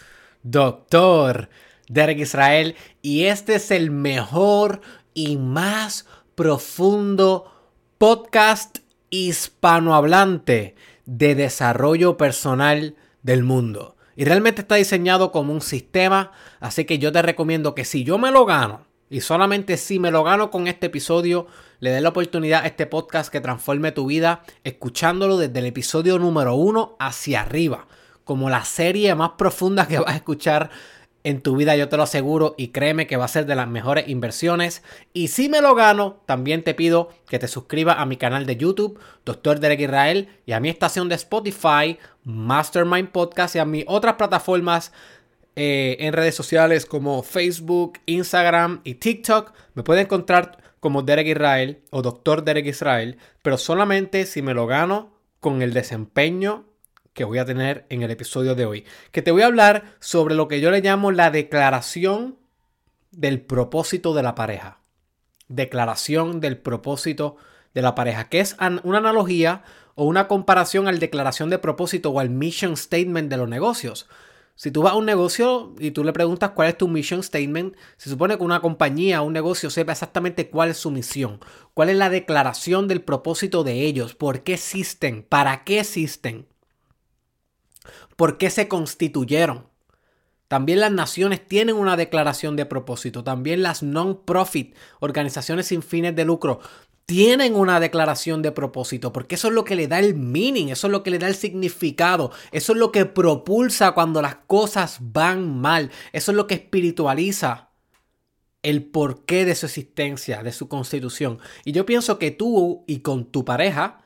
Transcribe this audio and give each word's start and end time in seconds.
Doctor 0.43 1.47
Derek 1.87 2.19
Israel. 2.19 2.75
Y 3.01 3.27
este 3.27 3.55
es 3.55 3.71
el 3.71 3.89
mejor 3.89 4.81
y 5.13 5.37
más 5.37 6.05
profundo 6.35 7.53
podcast 7.97 8.79
hispanohablante 9.09 10.75
de 11.05 11.35
desarrollo 11.35 12.17
personal 12.17 12.97
del 13.23 13.43
mundo. 13.43 13.94
Y 14.15 14.25
realmente 14.25 14.61
está 14.61 14.75
diseñado 14.75 15.31
como 15.31 15.53
un 15.53 15.61
sistema, 15.61 16.31
así 16.59 16.85
que 16.85 16.99
yo 16.99 17.11
te 17.11 17.21
recomiendo 17.21 17.75
que 17.75 17.85
si 17.85 18.03
yo 18.03 18.17
me 18.17 18.31
lo 18.31 18.45
gano, 18.45 18.85
y 19.09 19.21
solamente 19.21 19.77
si 19.77 19.99
me 19.99 20.11
lo 20.11 20.23
gano 20.23 20.49
con 20.49 20.67
este 20.67 20.87
episodio, 20.87 21.47
le 21.79 21.91
dé 21.91 22.01
la 22.01 22.09
oportunidad 22.09 22.63
a 22.63 22.67
este 22.67 22.87
podcast 22.87 23.31
que 23.31 23.41
transforme 23.41 23.91
tu 23.91 24.07
vida, 24.07 24.43
escuchándolo 24.63 25.37
desde 25.37 25.59
el 25.59 25.65
episodio 25.65 26.17
número 26.17 26.55
uno 26.55 26.95
hacia 26.99 27.41
arriba, 27.41 27.87
como 28.23 28.49
la 28.49 28.65
serie 28.65 29.13
más 29.13 29.31
profunda 29.37 29.87
que 29.87 29.99
vas 29.99 30.13
a 30.13 30.17
escuchar 30.17 30.71
en 31.25 31.41
tu 31.41 31.55
vida, 31.55 31.75
yo 31.75 31.89
te 31.89 31.97
lo 31.97 32.03
aseguro, 32.03 32.53
y 32.55 32.67
créeme 32.67 33.07
que 33.07 33.17
va 33.17 33.25
a 33.25 33.29
ser 33.29 33.47
de 33.47 33.55
las 33.55 33.67
mejores 33.67 34.07
inversiones. 34.07 34.83
Y 35.11 35.29
si 35.29 35.49
me 35.49 35.59
lo 35.59 35.73
gano, 35.73 36.21
también 36.27 36.63
te 36.63 36.75
pido 36.75 37.09
que 37.27 37.39
te 37.39 37.47
suscribas 37.47 37.97
a 37.97 38.05
mi 38.05 38.15
canal 38.15 38.45
de 38.45 38.57
YouTube, 38.57 38.99
Dr. 39.25 39.59
Derek 39.59 39.79
Israel, 39.81 40.29
y 40.45 40.51
a 40.51 40.59
mi 40.59 40.69
estación 40.69 41.09
de 41.09 41.15
Spotify, 41.15 41.97
Mastermind 42.23 43.09
Podcast, 43.09 43.55
y 43.55 43.59
a 43.59 43.65
mis 43.65 43.85
otras 43.87 44.13
plataformas 44.15 44.93
eh, 45.55 45.97
en 45.99 46.13
redes 46.13 46.35
sociales 46.35 46.85
como 46.85 47.23
Facebook, 47.23 47.99
Instagram 48.05 48.81
y 48.83 48.93
TikTok. 48.93 49.51
Me 49.73 49.81
pueden 49.81 50.05
encontrar 50.05 50.59
como 50.79 51.01
Derek 51.01 51.27
Israel 51.27 51.81
o 51.89 52.03
Dr. 52.03 52.43
Derek 52.43 52.67
Israel, 52.67 53.17
pero 53.41 53.57
solamente 53.57 54.27
si 54.27 54.43
me 54.43 54.53
lo 54.53 54.67
gano 54.67 55.11
con 55.39 55.63
el 55.63 55.73
desempeño 55.73 56.65
que 57.15 57.23
voy 57.23 57.39
a 57.39 57.45
tener 57.45 57.87
en 57.89 58.03
el 58.03 58.11
episodio 58.11 58.53
de 58.53 58.65
hoy. 58.65 58.85
Que 59.11 59.23
te 59.23 59.31
voy 59.31 59.41
a 59.41 59.47
hablar 59.47 59.95
sobre 59.99 60.35
lo 60.35 60.47
que 60.47 60.59
yo 60.59 60.69
le 60.69 60.81
llamo 60.81 61.11
la 61.11 61.31
declaración 61.31 62.37
del 63.11 63.41
propósito 63.41 64.13
de 64.13 64.21
la 64.21 64.35
pareja. 64.35 64.81
Declaración 65.47 66.41
del 66.41 66.57
propósito 66.57 67.37
de 67.73 67.81
la 67.81 67.95
pareja, 67.95 68.27
que 68.27 68.41
es 68.41 68.57
una 68.83 68.97
analogía 68.97 69.63
o 69.95 70.03
una 70.03 70.27
comparación 70.27 70.89
al 70.89 70.99
declaración 70.99 71.49
de 71.49 71.57
propósito 71.57 72.11
o 72.11 72.19
al 72.19 72.29
mission 72.29 72.75
statement 72.75 73.29
de 73.29 73.37
los 73.37 73.47
negocios. 73.47 74.07
Si 74.55 74.71
tú 74.71 74.81
vas 74.81 74.93
a 74.93 74.97
un 74.97 75.05
negocio 75.05 75.73
y 75.79 75.91
tú 75.91 76.03
le 76.03 76.11
preguntas 76.11 76.51
cuál 76.51 76.67
es 76.67 76.77
tu 76.77 76.89
mission 76.89 77.23
statement, 77.23 77.77
se 77.95 78.09
supone 78.09 78.37
que 78.37 78.43
una 78.43 78.59
compañía 78.59 79.21
o 79.21 79.25
un 79.25 79.33
negocio 79.33 79.69
sepa 79.69 79.93
exactamente 79.93 80.49
cuál 80.49 80.69
es 80.69 80.77
su 80.77 80.91
misión, 80.91 81.39
cuál 81.73 81.89
es 81.89 81.95
la 81.95 82.09
declaración 82.09 82.89
del 82.89 83.01
propósito 83.01 83.63
de 83.63 83.83
ellos, 83.83 84.15
por 84.15 84.43
qué 84.43 84.55
existen, 84.55 85.23
para 85.23 85.63
qué 85.63 85.79
existen. 85.79 86.47
¿Por 88.15 88.37
qué 88.37 88.49
se 88.49 88.67
constituyeron? 88.67 89.67
También 90.47 90.79
las 90.79 90.91
naciones 90.91 91.45
tienen 91.47 91.75
una 91.75 91.97
declaración 91.97 92.55
de 92.55 92.65
propósito. 92.65 93.23
También 93.23 93.63
las 93.63 93.81
non-profit, 93.83 94.75
organizaciones 94.99 95.67
sin 95.67 95.81
fines 95.81 96.15
de 96.15 96.25
lucro, 96.25 96.59
tienen 97.05 97.55
una 97.55 97.79
declaración 97.79 98.41
de 98.41 98.51
propósito, 98.51 99.13
porque 99.13 99.35
eso 99.35 99.49
es 99.49 99.53
lo 99.53 99.63
que 99.63 99.75
le 99.75 99.87
da 99.87 99.99
el 99.99 100.15
meaning, 100.15 100.69
eso 100.69 100.87
es 100.87 100.91
lo 100.91 101.03
que 101.03 101.11
le 101.11 101.19
da 101.19 101.27
el 101.27 101.35
significado, 101.35 102.31
eso 102.51 102.73
es 102.73 102.79
lo 102.79 102.91
que 102.91 103.05
propulsa 103.05 103.91
cuando 103.91 104.21
las 104.21 104.37
cosas 104.47 104.97
van 105.01 105.59
mal, 105.59 105.91
eso 106.13 106.31
es 106.31 106.35
lo 106.35 106.47
que 106.47 106.55
espiritualiza 106.55 107.69
el 108.63 108.83
porqué 108.83 109.45
de 109.45 109.53
su 109.53 109.67
existencia, 109.67 110.41
de 110.41 110.51
su 110.51 110.67
constitución. 110.67 111.37
Y 111.63 111.71
yo 111.73 111.85
pienso 111.85 112.17
que 112.17 112.31
tú 112.31 112.83
y 112.87 112.99
con 112.99 113.25
tu 113.25 113.45
pareja 113.45 114.01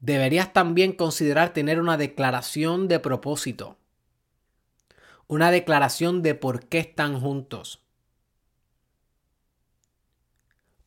deberías 0.00 0.52
también 0.52 0.92
considerar 0.92 1.52
tener 1.52 1.80
una 1.80 1.96
declaración 1.96 2.88
de 2.88 3.00
propósito. 3.00 3.76
Una 5.26 5.50
declaración 5.50 6.22
de 6.22 6.34
por 6.34 6.66
qué 6.66 6.78
están 6.78 7.20
juntos. 7.20 7.82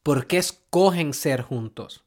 ¿Por 0.03 0.25
qué 0.25 0.37
escogen 0.37 1.13
ser 1.13 1.43
juntos? 1.43 2.03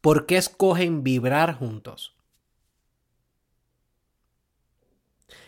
¿Por 0.00 0.26
qué 0.26 0.36
escogen 0.36 1.04
vibrar 1.04 1.54
juntos? 1.54 2.16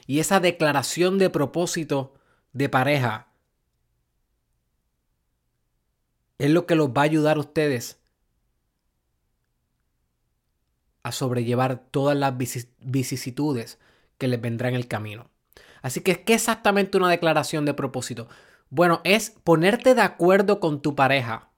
Y 0.07 0.21
esa 0.21 0.39
declaración 0.39 1.19
de 1.19 1.31
propósito 1.31 2.15
de 2.53 2.69
pareja 2.69 3.34
es 6.45 6.51
lo 6.51 6.67
que 6.67 6.75
los 6.75 6.91
va 6.91 7.03
a 7.03 7.05
ayudar 7.05 7.39
a 7.39 7.41
ustedes 7.41 8.01
a 11.03 11.13
sobrellevar 11.13 11.87
todas 11.91 12.17
las 12.17 12.35
vicisitudes 12.81 13.79
que 14.19 14.29
les 14.29 14.41
vendrán 14.41 14.71
en 14.71 14.77
el 14.77 14.89
camino. 14.89 15.31
Así 15.83 16.01
que, 16.01 16.25
¿qué 16.25 16.35
es 16.35 16.43
exactamente 16.43 16.97
una 16.97 17.11
declaración 17.11 17.65
de 17.65 17.75
propósito? 17.75 18.29
Bueno, 18.71 19.01
es 19.05 19.31
ponerte 19.31 19.95
de 19.95 20.03
acuerdo 20.03 20.61
con 20.61 20.81
tu 20.81 20.95
pareja 20.95 21.51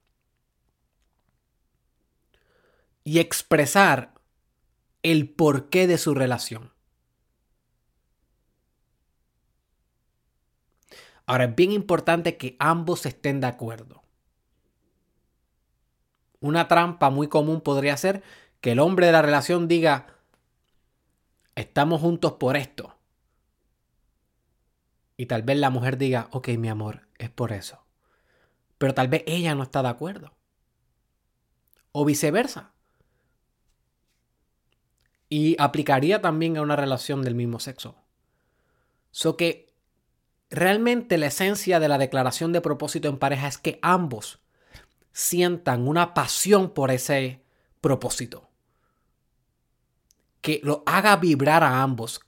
y 3.05 3.21
expresar 3.21 4.15
el 5.03 5.31
porqué 5.31 5.87
de 5.87 5.99
su 5.99 6.15
relación. 6.15 6.73
Ahora, 11.25 11.45
es 11.45 11.55
bien 11.57 11.73
importante 11.73 12.37
que 12.37 12.57
ambos 12.59 13.07
estén 13.07 13.41
de 13.41 13.49
acuerdo. 13.49 14.06
Una 16.41 16.69
trampa 16.69 17.11
muy 17.11 17.29
común 17.29 17.61
podría 17.61 17.97
ser 17.97 18.23
que 18.61 18.73
el 18.73 18.79
hombre 18.79 19.07
de 19.07 19.13
la 19.13 19.23
relación 19.23 19.69
diga, 19.69 20.07
estamos 21.55 22.01
juntos 22.01 22.35
por 22.35 22.57
esto. 22.57 22.97
Y 25.17 25.27
tal 25.27 25.43
vez 25.43 25.57
la 25.59 25.71
mujer 25.71 25.97
diga, 25.97 26.29
ok, 26.31 26.49
mi 26.59 26.69
amor, 26.69 27.09
es 27.19 27.31
por 27.31 27.53
eso. 27.53 27.85
Pero 28.79 28.95
tal 28.95 29.09
vez 29.09 29.25
ella 29.27 29.55
no 29.55 29.63
está 29.63 29.83
de 29.83 29.89
acuerdo. 29.89 30.35
O 31.93 32.05
viceversa. 32.05 32.73
Y 35.29 35.57
aplicaría 35.59 36.21
también 36.21 36.57
a 36.57 36.63
una 36.63 36.77
relación 36.77 37.23
del 37.23 37.35
mismo 37.35 37.59
sexo. 37.59 37.97
So 39.11 39.37
que 39.37 39.75
realmente 40.51 41.17
la 41.17 41.27
esencia 41.27 41.81
de 41.81 41.89
la 41.89 41.99
declaración 41.99 42.53
de 42.53 42.61
propósito 42.61 43.09
en 43.09 43.19
pareja 43.19 43.49
es 43.49 43.57
que 43.57 43.79
ambos 43.81 44.41
sientan 45.17 45.89
una 45.89 46.13
pasión 46.13 46.75
por 46.75 46.91
ese 46.91 47.43
propósito. 47.81 48.51
Que 50.43 50.61
lo 50.63 50.83
haga 50.85 51.17
vibrar 51.17 51.65
a 51.65 51.81
ambos. 51.81 52.21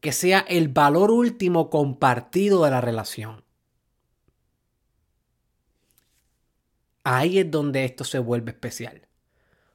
Que 0.00 0.12
sea 0.12 0.40
el 0.40 0.68
valor 0.68 1.10
último 1.10 1.68
compartido 1.68 2.64
de 2.64 2.70
la 2.70 2.80
relación. 2.80 3.44
Ahí 7.04 7.38
es 7.38 7.50
donde 7.50 7.84
esto 7.84 8.04
se 8.04 8.18
vuelve 8.18 8.52
especial. 8.52 9.06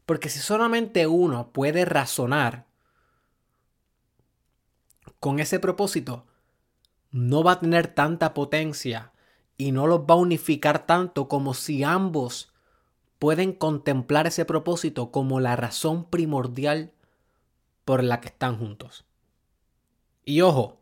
Porque 0.07 0.29
si 0.29 0.39
solamente 0.39 1.05
uno 1.05 1.51
puede 1.51 1.85
razonar 1.85 2.65
con 5.19 5.39
ese 5.39 5.59
propósito, 5.59 6.25
no 7.11 7.43
va 7.43 7.51
a 7.51 7.59
tener 7.59 7.93
tanta 7.93 8.33
potencia 8.33 9.13
y 9.57 9.71
no 9.71 9.87
los 9.87 10.01
va 10.01 10.13
a 10.13 10.17
unificar 10.17 10.85
tanto 10.85 11.27
como 11.27 11.53
si 11.53 11.83
ambos 11.83 12.53
pueden 13.19 13.53
contemplar 13.53 14.27
ese 14.27 14.45
propósito 14.45 15.11
como 15.11 15.39
la 15.39 15.55
razón 15.55 16.05
primordial 16.05 16.91
por 17.83 18.03
la 18.03 18.21
que 18.21 18.27
están 18.27 18.57
juntos. 18.57 19.05
Y 20.23 20.41
ojo, 20.41 20.79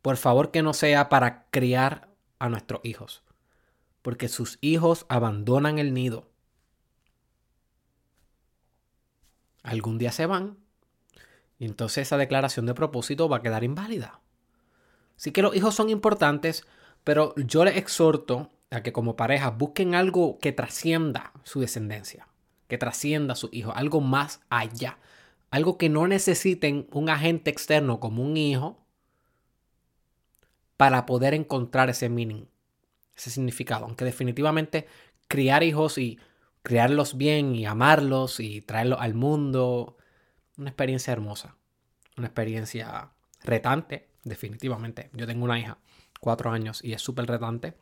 por 0.00 0.16
favor 0.16 0.50
que 0.50 0.62
no 0.62 0.74
sea 0.74 1.08
para 1.08 1.46
criar 1.50 2.08
a 2.38 2.48
nuestros 2.48 2.80
hijos, 2.84 3.22
porque 4.02 4.28
sus 4.28 4.58
hijos 4.60 5.06
abandonan 5.08 5.78
el 5.78 5.94
nido. 5.94 6.28
Algún 9.62 9.98
día 9.98 10.10
se 10.10 10.26
van 10.26 10.56
y 11.58 11.66
entonces 11.66 12.08
esa 12.08 12.16
declaración 12.16 12.66
de 12.66 12.74
propósito 12.74 13.28
va 13.28 13.36
a 13.36 13.42
quedar 13.42 13.62
inválida. 13.62 14.20
Así 15.16 15.30
que 15.30 15.42
los 15.42 15.54
hijos 15.54 15.76
son 15.76 15.90
importantes, 15.90 16.66
pero 17.04 17.34
yo 17.36 17.64
les 17.64 17.76
exhorto 17.76 18.50
a 18.70 18.82
que 18.82 18.92
como 18.92 19.16
pareja 19.16 19.50
busquen 19.50 19.94
algo 19.94 20.38
que 20.38 20.52
trascienda 20.52 21.32
su 21.44 21.60
descendencia, 21.60 22.28
que 22.68 22.78
trascienda 22.78 23.32
a 23.32 23.36
su 23.36 23.48
hijo, 23.52 23.72
algo 23.72 24.00
más 24.00 24.40
allá, 24.48 24.98
algo 25.50 25.76
que 25.76 25.88
no 25.88 26.06
necesiten 26.06 26.86
un 26.92 27.10
agente 27.10 27.50
externo 27.50 28.00
como 28.00 28.22
un 28.22 28.36
hijo 28.36 28.78
para 30.76 31.04
poder 31.06 31.34
encontrar 31.34 31.90
ese 31.90 32.08
meaning, 32.08 32.46
ese 33.14 33.30
significado. 33.30 33.84
Aunque 33.84 34.04
definitivamente 34.04 34.86
criar 35.28 35.62
hijos 35.62 35.98
y 35.98 36.18
criarlos 36.62 37.16
bien 37.16 37.54
y 37.54 37.66
amarlos 37.66 38.40
y 38.40 38.62
traerlos 38.62 39.00
al 39.00 39.14
mundo 39.14 39.96
una 40.56 40.70
experiencia 40.70 41.12
hermosa, 41.12 41.56
una 42.16 42.26
experiencia 42.28 43.10
retante, 43.42 44.08
definitivamente. 44.24 45.10
Yo 45.12 45.26
tengo 45.26 45.44
una 45.44 45.58
hija, 45.58 45.78
cuatro 46.22 46.52
años, 46.52 46.82
y 46.84 46.92
es 46.92 47.02
súper 47.02 47.26
retante. 47.26 47.74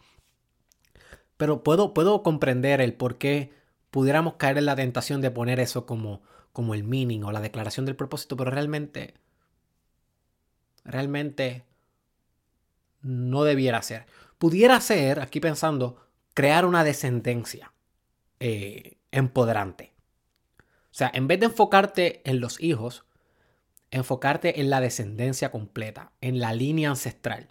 Pero 1.36 1.62
puedo, 1.62 1.92
puedo 1.92 2.22
comprender 2.22 2.80
el 2.80 2.94
por 2.94 3.18
qué 3.18 3.52
pudiéramos 3.90 4.34
caer 4.36 4.56
en 4.56 4.64
la 4.64 4.76
tentación 4.76 5.20
de 5.20 5.30
poner 5.30 5.60
eso 5.60 5.84
como, 5.84 6.22
como 6.54 6.74
el 6.74 6.82
meaning 6.82 7.22
o 7.22 7.32
la 7.32 7.42
declaración 7.42 7.84
del 7.84 7.96
propósito, 7.96 8.38
pero 8.38 8.50
realmente, 8.50 9.12
realmente 10.84 11.66
no 13.02 13.44
debiera 13.44 13.82
ser. 13.82 14.06
Pudiera 14.38 14.80
ser, 14.80 15.20
aquí 15.20 15.38
pensando, 15.38 16.08
crear 16.32 16.64
una 16.64 16.82
descendencia 16.82 17.74
eh, 18.38 18.96
empoderante. 19.10 19.92
O 20.84 20.94
sea, 20.94 21.10
en 21.12 21.28
vez 21.28 21.40
de 21.40 21.46
enfocarte 21.46 22.22
en 22.24 22.40
los 22.40 22.58
hijos, 22.58 23.04
enfocarte 23.90 24.62
en 24.62 24.70
la 24.70 24.80
descendencia 24.80 25.50
completa, 25.50 26.12
en 26.22 26.40
la 26.40 26.54
línea 26.54 26.88
ancestral. 26.88 27.48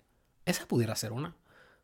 Esa 0.50 0.66
pudiera 0.68 0.96
ser 0.96 1.12
una. 1.12 1.36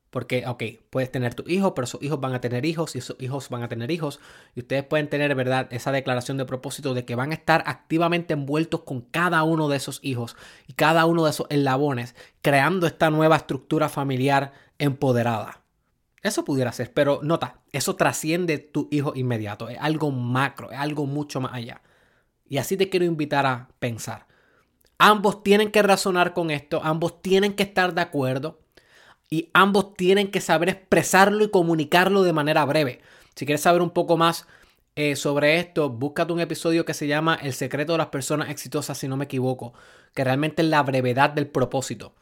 Porque, 0.09 0.47
ok, 0.47 0.63
puedes 0.89 1.11
tener 1.11 1.35
tu 1.35 1.43
hijo, 1.45 1.75
pero 1.75 1.85
esos 1.85 2.01
hijos 2.01 2.19
van 2.19 2.33
a 2.33 2.41
tener 2.41 2.65
hijos 2.65 2.95
y 2.95 2.99
esos 2.99 3.15
hijos 3.19 3.49
van 3.49 3.61
a 3.61 3.67
tener 3.67 3.91
hijos. 3.91 4.19
Y 4.55 4.61
ustedes 4.61 4.83
pueden 4.83 5.07
tener, 5.07 5.35
¿verdad?, 5.35 5.67
esa 5.71 5.91
declaración 5.91 6.37
de 6.37 6.45
propósito 6.45 6.95
de 6.95 7.05
que 7.05 7.13
van 7.13 7.31
a 7.31 7.35
estar 7.35 7.63
activamente 7.67 8.33
envueltos 8.33 8.81
con 8.81 9.01
cada 9.01 9.43
uno 9.43 9.67
de 9.67 9.77
esos 9.77 9.99
hijos 10.01 10.35
y 10.67 10.73
cada 10.73 11.05
uno 11.05 11.25
de 11.25 11.29
esos 11.31 11.45
eslabones, 11.49 12.15
creando 12.41 12.87
esta 12.87 13.11
nueva 13.11 13.35
estructura 13.35 13.87
familiar 13.87 14.53
empoderada. 14.79 15.61
Eso 16.23 16.43
pudiera 16.43 16.71
ser, 16.71 16.91
pero 16.91 17.19
nota, 17.21 17.59
eso 17.71 17.95
trasciende 17.95 18.57
tu 18.57 18.87
hijo 18.91 19.13
inmediato, 19.15 19.69
es 19.69 19.77
algo 19.79 20.09
macro, 20.09 20.71
es 20.71 20.79
algo 20.79 21.05
mucho 21.05 21.39
más 21.39 21.53
allá. 21.53 21.83
Y 22.47 22.57
así 22.57 22.77
te 22.77 22.89
quiero 22.89 23.05
invitar 23.05 23.45
a 23.45 23.69
pensar. 23.77 24.25
Ambos 24.97 25.43
tienen 25.43 25.71
que 25.71 25.81
razonar 25.81 26.33
con 26.33 26.51
esto, 26.51 26.81
ambos 26.83 27.21
tienen 27.21 27.53
que 27.53 27.63
estar 27.63 27.93
de 27.93 28.01
acuerdo 28.01 28.59
y 29.29 29.49
ambos 29.53 29.95
tienen 29.95 30.31
que 30.31 30.41
saber 30.41 30.69
expresarlo 30.69 31.43
y 31.43 31.49
comunicarlo 31.49 32.23
de 32.23 32.33
manera 32.33 32.63
breve. 32.65 33.01
Si 33.35 33.45
quieres 33.45 33.61
saber 33.61 33.81
un 33.81 33.89
poco 33.89 34.15
más 34.15 34.47
eh, 34.95 35.17
sobre 35.17 35.59
esto, 35.59 35.89
búscate 35.89 36.31
un 36.31 36.39
episodio 36.39 36.85
que 36.85 36.93
se 36.93 37.07
llama 37.07 37.35
El 37.35 37.53
secreto 37.53 37.91
de 37.91 37.97
las 37.97 38.07
personas 38.07 38.49
exitosas, 38.49 38.97
si 38.97 39.09
no 39.09 39.17
me 39.17 39.25
equivoco, 39.25 39.73
que 40.13 40.23
realmente 40.23 40.61
es 40.61 40.69
la 40.69 40.81
brevedad 40.83 41.31
del 41.31 41.47
propósito. 41.47 42.13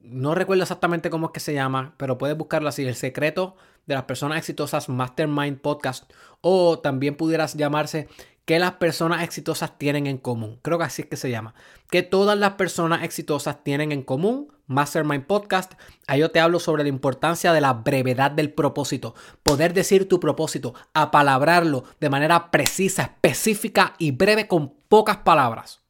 No 0.00 0.34
recuerdo 0.34 0.62
exactamente 0.62 1.10
cómo 1.10 1.26
es 1.26 1.32
que 1.32 1.40
se 1.40 1.52
llama, 1.52 1.94
pero 1.98 2.16
puedes 2.16 2.36
buscarlo 2.38 2.70
así, 2.70 2.86
El 2.86 2.94
secreto 2.94 3.56
de 3.86 3.94
las 3.94 4.04
personas 4.04 4.38
exitosas 4.38 4.88
Mastermind 4.88 5.60
Podcast, 5.60 6.10
o 6.40 6.78
también 6.78 7.16
pudieras 7.16 7.54
llamarse 7.54 8.08
que 8.52 8.58
las 8.58 8.72
personas 8.72 9.22
exitosas 9.22 9.78
tienen 9.78 10.06
en 10.06 10.18
común. 10.18 10.58
Creo 10.60 10.76
que 10.76 10.84
así 10.84 11.00
es 11.00 11.08
que 11.08 11.16
se 11.16 11.30
llama. 11.30 11.54
Que 11.90 12.02
todas 12.02 12.36
las 12.36 12.52
personas 12.52 13.02
exitosas 13.02 13.64
tienen 13.64 13.92
en 13.92 14.02
común. 14.02 14.52
Mastermind 14.66 15.24
Podcast. 15.24 15.72
Ahí 16.06 16.20
yo 16.20 16.30
te 16.30 16.38
hablo 16.38 16.60
sobre 16.60 16.82
la 16.82 16.90
importancia 16.90 17.54
de 17.54 17.62
la 17.62 17.72
brevedad 17.72 18.30
del 18.30 18.52
propósito. 18.52 19.14
Poder 19.42 19.72
decir 19.72 20.06
tu 20.06 20.20
propósito, 20.20 20.74
apalabrarlo 20.92 21.84
de 21.98 22.10
manera 22.10 22.50
precisa, 22.50 23.04
específica 23.04 23.94
y 23.96 24.10
breve 24.10 24.46
con 24.46 24.74
pocas 24.86 25.16
palabras. 25.16 25.81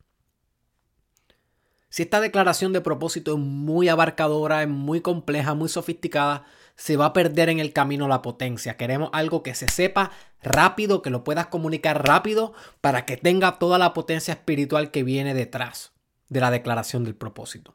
Si 1.93 2.05
esta 2.05 2.23
declaración 2.23 2.73
de 2.73 2.81
propósito 2.81 3.35
es 3.35 3.39
muy 3.39 3.91
abarcadora, 3.91 4.63
es 4.63 4.69
muy 4.71 5.03
compleja, 5.03 5.53
muy 5.53 5.69
sofisticada, 5.69 6.47
se 6.75 6.97
va 6.97 7.05
a 7.05 7.13
perder 7.13 7.51
en 7.51 7.59
el 7.59 7.75
camino 7.75 8.09
la 8.09 8.23
potencia. 8.23 8.79
Queremos 8.79 9.11
algo 9.13 9.43
que 9.43 9.55
se 9.55 9.69
sepa 9.69 10.11
rápido, 10.43 11.03
que 11.03 11.11
lo 11.11 11.23
puedas 11.23 11.49
comunicar 11.49 12.09
rápido 12.09 12.55
para 12.81 13.05
que 13.05 13.19
tenga 13.19 13.59
toda 13.59 13.77
la 13.77 13.93
potencia 13.93 14.33
espiritual 14.33 14.91
que 14.91 15.03
viene 15.03 15.35
detrás 15.35 15.93
de 16.31 16.41
la 16.41 16.51
declaración 16.51 17.05
del 17.05 17.15
propósito. 17.15 17.75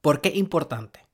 ¿Por 0.00 0.20
qué 0.20 0.28
es 0.28 0.36
importante? 0.36 1.04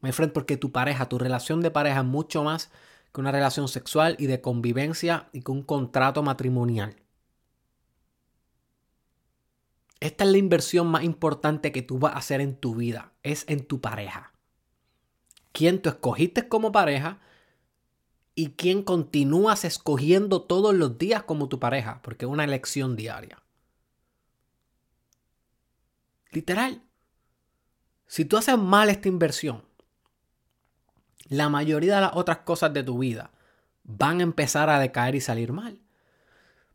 My 0.00 0.10
friend, 0.10 0.32
porque 0.32 0.56
tu 0.56 0.72
pareja, 0.72 1.06
tu 1.06 1.18
relación 1.18 1.60
de 1.60 1.70
pareja 1.70 2.00
es 2.00 2.06
mucho 2.06 2.44
más 2.44 2.70
que 3.12 3.20
una 3.20 3.30
relación 3.30 3.68
sexual 3.68 4.16
y 4.18 4.24
de 4.24 4.40
convivencia 4.40 5.28
y 5.34 5.42
que 5.42 5.52
un 5.52 5.64
contrato 5.64 6.22
matrimonial. 6.22 6.96
Esta 10.00 10.24
es 10.24 10.30
la 10.30 10.38
inversión 10.38 10.88
más 10.88 11.04
importante 11.04 11.72
que 11.72 11.82
tú 11.82 11.98
vas 11.98 12.14
a 12.14 12.18
hacer 12.18 12.40
en 12.40 12.56
tu 12.56 12.74
vida, 12.74 13.12
es 13.22 13.44
en 13.48 13.64
tu 13.64 13.80
pareja. 13.80 14.32
¿Quién 15.52 15.80
tú 15.80 15.88
escogiste 15.88 16.48
como 16.48 16.70
pareja 16.72 17.20
y 18.38 18.50
quién 18.50 18.82
continúas 18.82 19.64
escogiendo 19.64 20.42
todos 20.42 20.74
los 20.74 20.98
días 20.98 21.22
como 21.24 21.48
tu 21.48 21.58
pareja, 21.58 22.00
porque 22.02 22.26
es 22.26 22.30
una 22.30 22.44
elección 22.44 22.94
diaria. 22.94 23.42
Literal. 26.30 26.82
Si 28.06 28.26
tú 28.26 28.36
haces 28.36 28.58
mal 28.58 28.90
esta 28.90 29.08
inversión, 29.08 29.64
la 31.28 31.48
mayoría 31.48 31.96
de 31.96 32.02
las 32.02 32.14
otras 32.14 32.38
cosas 32.38 32.74
de 32.74 32.84
tu 32.84 32.98
vida 32.98 33.32
van 33.84 34.20
a 34.20 34.24
empezar 34.24 34.68
a 34.68 34.78
decaer 34.78 35.14
y 35.14 35.22
salir 35.22 35.52
mal. 35.52 35.80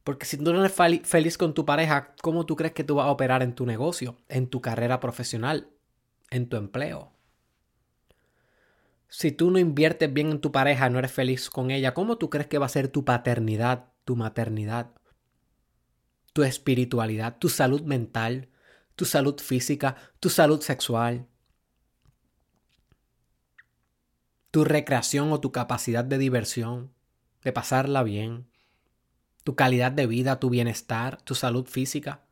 Porque 0.04 0.26
si 0.26 0.38
tú 0.38 0.52
no 0.52 0.66
eres 0.66 0.74
feliz 1.04 1.38
con 1.38 1.54
tu 1.54 1.66
pareja, 1.66 2.16
¿cómo 2.22 2.46
tú 2.46 2.56
crees 2.56 2.74
que 2.74 2.84
tú 2.84 2.96
vas 2.96 3.06
a 3.06 3.12
operar 3.12 3.44
en 3.44 3.54
tu 3.54 3.66
negocio, 3.66 4.18
en 4.30 4.48
tu 4.48 4.60
carrera 4.62 5.00
profesional, 5.00 5.70
en 6.32 6.50
tu 6.50 6.58
empleo? 6.58 7.12
Si 9.08 9.32
tú 9.32 9.52
no 9.52 9.60
inviertes 9.60 10.12
bien 10.12 10.32
en 10.32 10.42
tu 10.42 10.52
pareja, 10.52 10.90
no 10.90 10.98
eres 10.98 11.12
feliz 11.12 11.50
con 11.50 11.70
ella, 11.70 11.94
¿cómo 11.94 12.18
tú 12.18 12.30
crees 12.30 12.48
que 12.48 12.58
va 12.58 12.66
a 12.66 12.70
ser 12.70 12.88
tu 12.88 13.06
paternidad, 13.06 13.90
tu 14.06 14.16
maternidad, 14.16 14.92
tu 16.34 16.44
espiritualidad, 16.44 17.38
tu 17.38 17.50
salud 17.50 17.82
mental, 17.82 18.50
tu 18.96 19.06
salud 19.06 19.40
física, 19.40 19.98
tu 20.20 20.30
salud 20.30 20.62
sexual, 20.62 21.28
tu 24.50 24.64
recreación 24.64 25.32
o 25.32 25.40
tu 25.40 25.52
capacidad 25.52 26.06
de 26.06 26.18
diversión, 26.18 26.92
de 27.44 27.52
pasarla 27.52 28.04
bien? 28.04 28.51
Tu 29.44 29.56
calidad 29.56 29.92
de 29.92 30.08
vida, 30.08 30.40
tu 30.40 30.50
bienestar, 30.50 31.22
tu 31.22 31.36
salud 31.36 31.66
física, 31.66 32.24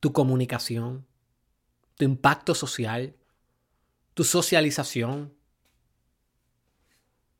tu 0.00 0.12
comunicación, 0.12 1.06
tu 1.96 2.04
impacto 2.04 2.54
social, 2.54 3.16
tu 4.14 4.24
socialización, 4.24 5.34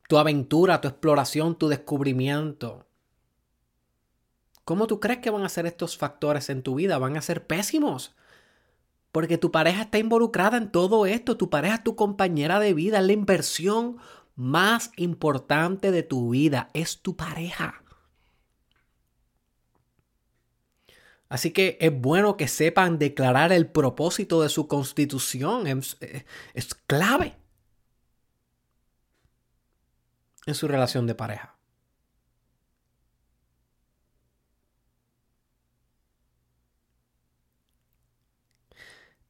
tu 0.08 0.18
aventura, 0.18 0.80
tu 0.80 0.88
exploración, 0.88 1.56
tu 1.56 1.68
descubrimiento. 1.68 2.86
¿Cómo 4.64 4.86
tú 4.86 5.00
crees 5.00 5.20
que 5.20 5.30
van 5.30 5.44
a 5.44 5.48
ser 5.48 5.66
estos 5.66 5.96
factores 5.96 6.50
en 6.50 6.62
tu 6.62 6.74
vida? 6.74 6.98
Van 6.98 7.16
a 7.16 7.22
ser 7.22 7.46
pésimos. 7.46 8.14
Porque 9.12 9.38
tu 9.38 9.50
pareja 9.50 9.82
está 9.82 9.98
involucrada 9.98 10.58
en 10.58 10.70
todo 10.70 11.06
esto. 11.06 11.36
Tu 11.36 11.48
pareja 11.48 11.76
es 11.76 11.84
tu 11.84 11.96
compañera 11.96 12.60
de 12.60 12.74
vida, 12.74 12.98
es 12.98 13.06
la 13.06 13.12
inversión 13.12 13.98
más 14.38 14.92
importante 14.96 15.90
de 15.90 16.04
tu 16.04 16.30
vida 16.30 16.70
es 16.72 17.02
tu 17.02 17.16
pareja. 17.16 17.82
Así 21.28 21.50
que 21.50 21.76
es 21.80 21.92
bueno 21.92 22.36
que 22.36 22.46
sepan 22.46 23.00
declarar 23.00 23.52
el 23.52 23.68
propósito 23.68 24.40
de 24.40 24.48
su 24.48 24.68
constitución. 24.68 25.66
Es, 25.66 25.98
es, 26.54 26.74
clave 26.86 27.36
en 30.46 30.54
su 30.54 30.68
relación 30.68 31.08
de 31.08 31.16
pareja. 31.16 31.58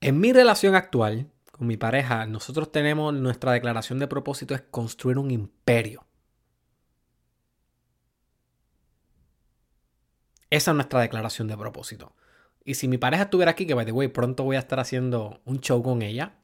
En 0.02 0.20
mi 0.20 0.34
relación 0.34 0.74
actual, 0.74 1.30
con 1.58 1.66
mi 1.66 1.76
pareja, 1.76 2.24
nosotros 2.26 2.70
tenemos 2.70 3.12
nuestra 3.12 3.52
declaración 3.52 3.98
de 3.98 4.06
propósito 4.06 4.54
es 4.54 4.62
construir 4.62 5.18
un 5.18 5.32
imperio. 5.32 6.06
Esa 10.50 10.70
es 10.70 10.74
nuestra 10.76 11.00
declaración 11.00 11.48
de 11.48 11.56
propósito. 11.56 12.14
Y 12.64 12.74
si 12.74 12.86
mi 12.86 12.96
pareja 12.96 13.24
estuviera 13.24 13.50
aquí, 13.50 13.66
que 13.66 13.74
by 13.74 13.84
the 13.84 13.92
way, 13.92 14.06
pronto 14.06 14.44
voy 14.44 14.54
a 14.54 14.60
estar 14.60 14.78
haciendo 14.78 15.40
un 15.44 15.60
show 15.60 15.82
con 15.82 16.02
ella. 16.02 16.36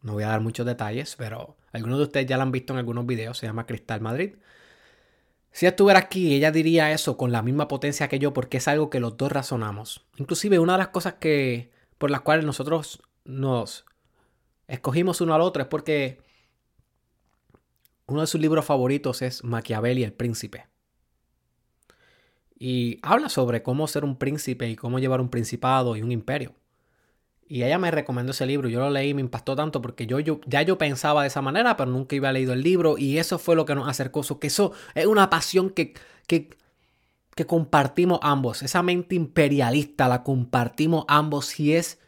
No 0.00 0.14
voy 0.14 0.22
a 0.22 0.28
dar 0.28 0.40
muchos 0.40 0.64
detalles, 0.64 1.14
pero 1.16 1.56
algunos 1.72 1.98
de 1.98 2.04
ustedes 2.04 2.26
ya 2.26 2.38
la 2.38 2.44
han 2.44 2.52
visto 2.52 2.72
en 2.72 2.78
algunos 2.78 3.04
videos. 3.04 3.36
Se 3.36 3.46
llama 3.46 3.66
Cristal 3.66 4.00
Madrid. 4.00 4.36
Si 5.52 5.66
estuviera 5.66 6.00
aquí, 6.00 6.34
ella 6.34 6.50
diría 6.50 6.90
eso 6.92 7.18
con 7.18 7.32
la 7.32 7.42
misma 7.42 7.68
potencia 7.68 8.08
que 8.08 8.18
yo, 8.18 8.32
porque 8.32 8.56
es 8.56 8.68
algo 8.68 8.88
que 8.88 9.00
los 9.00 9.16
dos 9.18 9.30
razonamos. 9.30 10.06
Inclusive 10.16 10.58
una 10.58 10.72
de 10.72 10.78
las 10.78 10.88
cosas 10.88 11.14
que 11.14 11.70
por 11.98 12.10
las 12.10 12.22
cuales 12.22 12.46
nosotros 12.46 13.02
nos 13.24 13.84
escogimos 14.68 15.20
uno 15.20 15.34
al 15.34 15.40
otro 15.40 15.62
es 15.62 15.68
porque 15.68 16.20
uno 18.06 18.20
de 18.20 18.26
sus 18.26 18.40
libros 18.40 18.64
favoritos 18.64 19.22
es 19.22 19.42
Machiavelli 19.42 20.04
el 20.04 20.12
príncipe. 20.12 20.66
Y 22.58 22.98
habla 23.02 23.28
sobre 23.28 23.62
cómo 23.62 23.86
ser 23.86 24.04
un 24.04 24.16
príncipe 24.16 24.68
y 24.68 24.76
cómo 24.76 24.98
llevar 24.98 25.20
un 25.20 25.28
principado 25.28 25.96
y 25.96 26.02
un 26.02 26.12
imperio. 26.12 26.54
Y 27.46 27.62
ella 27.62 27.78
me 27.78 27.90
recomendó 27.90 28.32
ese 28.32 28.46
libro. 28.46 28.68
Yo 28.68 28.80
lo 28.80 28.90
leí 28.90 29.10
y 29.10 29.14
me 29.14 29.20
impactó 29.20 29.56
tanto 29.56 29.80
porque 29.80 30.06
yo, 30.06 30.18
ya 30.20 30.62
yo 30.62 30.76
pensaba 30.76 31.22
de 31.22 31.28
esa 31.28 31.40
manera, 31.40 31.76
pero 31.76 31.90
nunca 31.90 32.16
iba 32.16 32.32
leído 32.32 32.52
el 32.52 32.62
libro. 32.62 32.98
Y 32.98 33.18
eso 33.18 33.38
fue 33.38 33.56
lo 33.56 33.64
que 33.64 33.74
nos 33.74 33.88
acercó. 33.88 34.20
eso 34.20 34.72
es 34.94 35.06
una 35.06 35.30
pasión 35.30 35.70
que, 35.70 35.94
que, 36.26 36.50
que 37.34 37.46
compartimos 37.46 38.18
ambos. 38.22 38.62
Esa 38.62 38.82
mente 38.82 39.14
imperialista 39.14 40.08
la 40.08 40.24
compartimos 40.24 41.04
ambos 41.08 41.58
y 41.60 41.74
es 41.74 42.00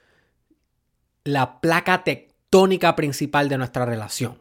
la 1.25 1.61
placa 1.61 2.05
tectónica 2.05 2.30
principal 2.97 3.49
de 3.49 3.59
nuestra 3.59 3.87
relación. 3.87 4.41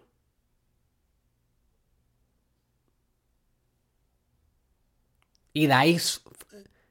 Y 5.53 5.67
de 5.67 5.73
ahí 5.73 5.97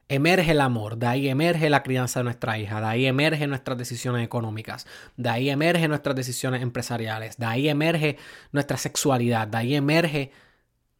emerge 0.08 0.52
el 0.52 0.60
amor, 0.60 0.96
de 0.98 1.06
ahí 1.06 1.28
emerge 1.28 1.70
la 1.70 1.82
crianza 1.82 2.20
de 2.20 2.24
nuestra 2.24 2.58
hija, 2.58 2.80
de 2.80 2.86
ahí 2.86 3.06
emerge 3.06 3.46
nuestras 3.46 3.78
decisiones 3.78 4.24
económicas, 4.24 4.86
de 5.16 5.28
ahí 5.28 5.50
emerge 5.50 5.88
nuestras 5.88 6.16
decisiones 6.16 6.62
empresariales, 6.62 7.36
de 7.36 7.46
ahí 7.46 7.68
emerge 7.68 8.18
nuestra 8.52 8.76
sexualidad, 8.76 9.48
de 9.48 9.58
ahí 9.58 9.74
emerge 9.76 10.32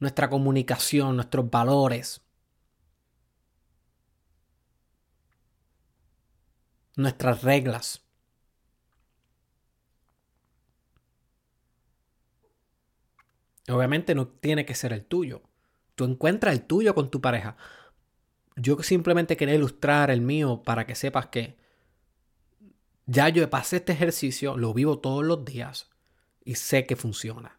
nuestra 0.01 0.29
comunicación, 0.31 1.17
nuestros 1.17 1.51
valores, 1.51 2.23
nuestras 6.97 7.43
reglas. 7.43 8.08
Obviamente 13.69 14.15
no 14.15 14.29
tiene 14.29 14.65
que 14.65 14.75
ser 14.75 14.93
el 14.93 15.05
tuyo. 15.05 15.43
Tú 15.95 16.05
encuentras 16.05 16.55
el 16.55 16.63
tuyo 16.63 16.95
con 16.95 17.11
tu 17.11 17.21
pareja 17.21 17.57
yo 18.61 18.83
simplemente 18.83 19.37
quería 19.37 19.55
ilustrar 19.55 20.11
el 20.11 20.21
mío 20.21 20.63
para 20.65 20.87
que 20.87 20.95
sepas 20.95 21.27
que 21.27 21.57
ya 23.07 23.29
yo 23.29 23.49
pasé 23.49 23.77
este 23.77 23.93
ejercicio, 23.93 24.57
lo 24.57 24.75
vivo 24.75 24.99
todos 24.99 25.25
los 25.25 25.45
días 25.45 25.89
y 26.45 26.57
sé 26.57 26.85
que 26.85 26.97
funciona. 26.97 27.59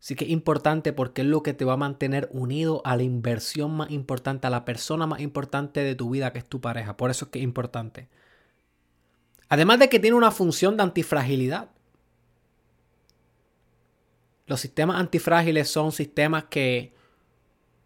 Así 0.00 0.14
que 0.14 0.26
es 0.26 0.30
importante 0.30 0.92
porque 0.92 1.22
es 1.22 1.28
lo 1.28 1.42
que 1.42 1.54
te 1.54 1.64
va 1.64 1.74
a 1.74 1.78
mantener 1.78 2.28
unido 2.32 2.82
a 2.84 2.96
la 2.96 3.02
inversión 3.02 3.76
más 3.76 3.90
importante, 3.90 4.46
a 4.46 4.50
la 4.50 4.64
persona 4.64 5.06
más 5.06 5.20
importante 5.20 5.82
de 5.82 5.94
tu 5.94 6.10
vida, 6.10 6.32
que 6.32 6.38
es 6.38 6.48
tu 6.48 6.60
pareja. 6.60 6.96
Por 6.96 7.10
eso 7.10 7.24
es 7.24 7.30
que 7.30 7.38
es 7.40 7.42
importante. 7.42 8.08
Además 9.48 9.78
de 9.78 9.88
que 9.88 9.98
tiene 9.98 10.16
una 10.16 10.30
función 10.30 10.76
de 10.76 10.84
antifragilidad. 10.84 11.70
Los 14.48 14.60
sistemas 14.60 14.98
antifrágiles 14.98 15.68
son 15.68 15.92
sistemas 15.92 16.44
que 16.44 16.94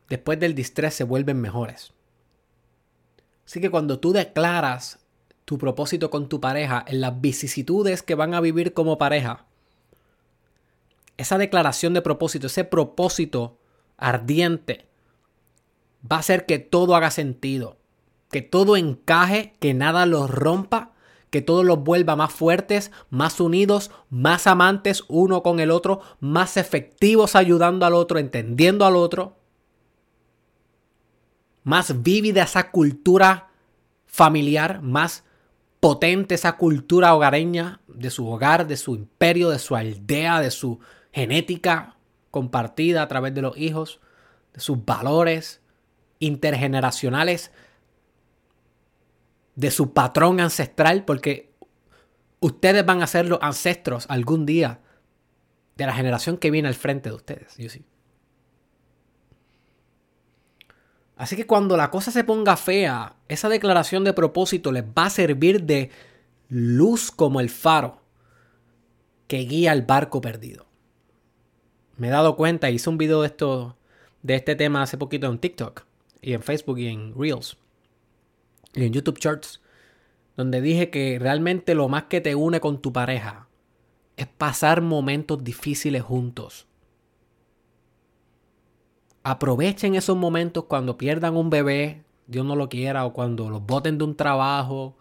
después 0.09 0.39
del 0.39 0.55
distrés 0.55 0.95
se 0.95 1.03
vuelven 1.03 1.41
mejores. 1.41 1.93
Así 3.45 3.61
que 3.61 3.69
cuando 3.69 3.99
tú 3.99 4.13
declaras 4.13 5.01
tu 5.45 5.59
propósito 5.59 6.09
con 6.09 6.29
tu 6.29 6.41
pareja 6.41 6.85
en 6.87 7.01
las 7.01 7.21
vicisitudes 7.21 8.03
que 8.03 8.15
van 8.15 8.33
a 8.33 8.41
vivir 8.41 8.75
como 8.75 8.97
pareja, 8.97 9.45
esa 11.17 11.37
declaración 11.37 11.95
de 11.95 12.03
propósito, 12.03 12.47
ese 12.47 12.63
propósito 12.63 13.59
ardiente, 13.97 14.87
va 16.11 16.17
a 16.17 16.21
hacer 16.21 16.47
que 16.47 16.61
todo 16.61 16.95
haga 16.95 17.11
sentido, 17.11 17.77
que 18.31 18.41
todo 18.41 18.77
encaje, 18.77 19.55
que 19.59 19.75
nada 19.75 20.07
los 20.07 20.31
rompa, 20.31 20.92
que 21.33 21.43
todo 21.43 21.65
los 21.65 21.81
vuelva 21.83 22.15
más 22.15 22.33
fuertes, 22.33 22.93
más 23.11 23.41
unidos, 23.41 23.91
más 24.11 24.47
amantes 24.47 25.03
uno 25.09 25.43
con 25.43 25.59
el 25.59 25.73
otro, 25.73 26.01
más 26.21 26.57
efectivos 26.57 27.35
ayudando 27.35 27.85
al 27.87 27.95
otro, 27.95 28.21
entendiendo 28.21 28.87
al 28.87 28.95
otro 28.95 29.43
más 31.65 32.03
vívida 32.03 32.43
esa 32.43 32.71
cultura 32.71 33.51
familiar, 34.07 34.83
más 34.83 35.25
potente 35.81 36.35
esa 36.35 36.57
cultura 36.57 37.15
hogareña 37.15 37.81
de 37.89 38.11
su 38.11 38.29
hogar, 38.29 38.67
de 38.67 38.77
su 38.77 38.95
imperio, 38.95 39.51
de 39.51 39.59
su 39.59 39.75
aldea, 39.75 40.41
de 40.41 40.51
su 40.51 40.81
genética 41.13 41.97
compartida 42.31 43.03
a 43.03 43.09
través 43.09 43.35
de 43.35 43.43
los 43.43 43.57
hijos, 43.57 44.01
de 44.55 44.61
sus 44.61 44.85
valores 44.85 45.61
intergeneracionales, 46.19 47.53
de 49.55 49.71
su 49.71 49.93
patrón 49.93 50.41
ancestral, 50.41 51.05
porque 51.05 51.53
ustedes 52.41 52.85
van 52.85 53.03
a 53.03 53.07
ser 53.07 53.27
los 53.27 53.39
ancestros 53.43 54.07
algún 54.09 54.47
día 54.47 54.81
de 55.77 55.87
la 55.87 55.95
generación 55.95 56.39
que 56.39 56.51
viene 56.51 56.69
al 56.69 56.75
frente 56.75 57.11
de 57.11 57.17
ustedes. 57.17 57.57
Yo 57.57 57.69
sí. 57.69 57.85
Así 61.17 61.37
que 61.37 61.47
cuando 61.47 61.77
la 61.77 61.91
cosa 61.91 62.11
se 62.11 62.25
ponga 62.25 62.57
fea, 62.57 63.17
esa 63.29 63.49
declaración 63.49 64.03
de 64.03 64.13
propósito 64.13 64.73
les 64.73 64.85
va 64.85 65.07
a 65.07 65.11
servir 65.11 65.63
de 65.63 65.91
luz 66.49 67.11
como 67.11 67.41
el 67.41 67.49
faro 67.49 68.03
que 69.29 69.39
guía 69.39 69.73
el 69.73 69.83
barco 69.83 70.21
perdido. 70.21 70.67
Me 71.97 72.09
he 72.09 72.11
dado 72.11 72.37
cuenta, 72.37 72.71
hice 72.71 72.91
un 72.91 72.99
video 72.99 73.21
de 73.21 73.29
esto 73.29 73.77
de 74.23 74.35
este 74.35 74.57
tema 74.57 74.83
hace 74.83 74.99
poquito 74.99 75.27
en 75.27 75.39
TikTok 75.39 75.85
y 76.21 76.33
en 76.33 76.43
Facebook 76.43 76.79
y 76.79 76.89
en 76.89 77.15
Reels 77.15 77.57
y 78.75 78.85
en 78.85 78.93
YouTube 78.93 79.19
Shorts, 79.19 79.61
donde 80.37 80.61
dije 80.61 80.91
que 80.91 81.19
realmente 81.19 81.75
lo 81.75 81.89
más 81.89 82.05
que 82.05 82.21
te 82.21 82.35
une 82.35 82.61
con 82.61 82.81
tu 82.81 82.93
pareja 82.93 83.49
es 84.17 84.27
pasar 84.27 84.81
momentos 84.81 85.45
difíciles 85.45 86.03
juntos. 86.03 86.67
Aprovechen 89.25 89.95
esos 89.95 90.17
momentos 90.17 90.65
cuando 90.65 90.99
pierdan 90.99 91.37
un 91.37 91.51
bebé, 91.51 92.05
Dios 92.27 92.45
no 92.45 92.57
lo 92.57 92.69
quiera, 92.69 93.05
o 93.05 93.13
cuando 93.13 93.51
los 93.51 93.65
boten 93.65 93.99
de 93.99 94.05
un 94.05 94.17
trabajo, 94.17 94.97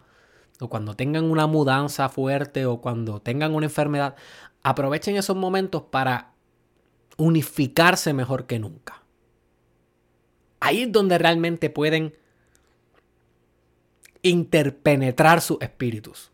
o 0.60 0.68
cuando 0.68 0.94
tengan 0.94 1.24
una 1.24 1.46
mudanza 1.46 2.08
fuerte, 2.08 2.66
o 2.66 2.80
cuando 2.80 3.20
tengan 3.20 3.54
una 3.54 3.66
enfermedad. 3.66 4.14
Aprovechen 4.62 5.16
esos 5.16 5.36
momentos 5.36 5.82
para 5.82 6.34
unificarse 7.16 8.12
mejor 8.12 8.46
que 8.46 8.58
nunca. 8.58 9.02
Ahí 10.60 10.82
es 10.82 10.92
donde 10.92 11.18
realmente 11.18 11.70
pueden 11.70 12.14
interpenetrar 14.22 15.40
sus 15.40 15.60
espíritus. 15.60 16.32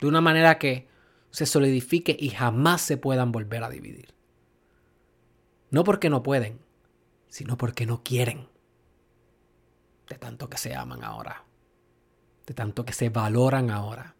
De 0.00 0.06
una 0.06 0.20
manera 0.20 0.58
que 0.58 0.88
se 1.30 1.46
solidifique 1.46 2.16
y 2.18 2.30
jamás 2.30 2.80
se 2.80 2.96
puedan 2.96 3.32
volver 3.32 3.62
a 3.62 3.70
dividir. 3.70 4.14
No 5.70 5.84
porque 5.84 6.08
no 6.08 6.22
pueden, 6.22 6.58
sino 7.28 7.58
porque 7.58 7.86
no 7.86 8.02
quieren. 8.02 8.48
De 10.08 10.16
tanto 10.16 10.48
que 10.48 10.56
se 10.56 10.74
aman 10.74 11.04
ahora. 11.04 11.44
De 12.46 12.54
tanto 12.54 12.84
que 12.86 12.94
se 12.94 13.10
valoran 13.10 13.70
ahora. 13.70 14.14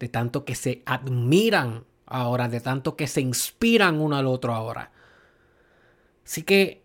De 0.00 0.08
tanto 0.08 0.44
que 0.44 0.56
se 0.56 0.82
admiran 0.86 1.84
ahora. 2.06 2.48
De 2.48 2.60
tanto 2.60 2.96
que 2.96 3.06
se 3.06 3.20
inspiran 3.20 4.00
uno 4.00 4.16
al 4.16 4.26
otro 4.26 4.52
ahora. 4.54 4.90
Así 6.24 6.42
que 6.42 6.82